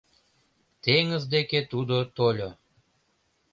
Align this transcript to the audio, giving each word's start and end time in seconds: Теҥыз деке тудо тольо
Теҥыз 0.83 1.23
деке 1.33 1.59
тудо 1.71 1.97
тольо 2.15 2.49